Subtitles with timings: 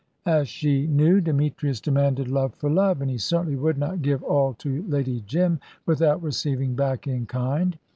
[0.25, 4.55] As she knew, Demetrius demanded love for love, and he certainly would not give all
[4.55, 7.77] to Lady Jim without receiving back in kind.